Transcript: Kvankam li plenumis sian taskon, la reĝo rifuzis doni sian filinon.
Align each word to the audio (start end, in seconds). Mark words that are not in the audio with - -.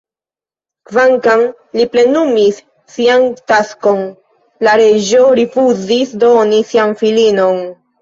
Kvankam 0.91 1.43
li 1.79 1.85
plenumis 1.97 2.57
sian 2.95 3.27
taskon, 3.53 4.03
la 4.69 4.77
reĝo 4.85 5.23
rifuzis 5.45 6.19
doni 6.27 6.67
sian 6.75 7.01
filinon. 7.07 7.67